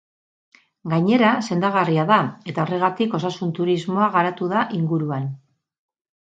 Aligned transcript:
Gainera 0.93 1.33
sendagarria 1.47 2.05
da, 2.11 2.17
eta 2.53 2.63
horregatik 2.65 3.13
osasun 3.19 3.53
turismoa 3.61 4.09
garatu 4.17 4.49
da 4.55 4.65
inguruan. 4.81 5.31